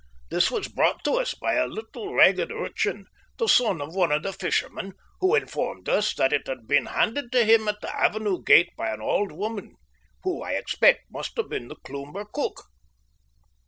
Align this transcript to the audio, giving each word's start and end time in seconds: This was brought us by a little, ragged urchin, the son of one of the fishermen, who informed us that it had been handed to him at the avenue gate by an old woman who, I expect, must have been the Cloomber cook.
This 0.31 0.49
was 0.49 0.67
brought 0.67 1.07
us 1.07 1.35
by 1.35 1.53
a 1.53 1.67
little, 1.67 2.11
ragged 2.15 2.51
urchin, 2.51 3.05
the 3.37 3.47
son 3.47 3.83
of 3.83 3.93
one 3.93 4.11
of 4.11 4.23
the 4.23 4.33
fishermen, 4.33 4.93
who 5.19 5.35
informed 5.35 5.87
us 5.87 6.15
that 6.15 6.33
it 6.33 6.47
had 6.47 6.65
been 6.67 6.87
handed 6.87 7.31
to 7.33 7.45
him 7.45 7.67
at 7.67 7.81
the 7.81 7.95
avenue 7.95 8.41
gate 8.43 8.71
by 8.75 8.89
an 8.89 8.99
old 9.01 9.31
woman 9.31 9.75
who, 10.23 10.41
I 10.41 10.53
expect, 10.53 11.01
must 11.11 11.37
have 11.37 11.49
been 11.49 11.67
the 11.67 11.75
Cloomber 11.75 12.25
cook. 12.25 12.63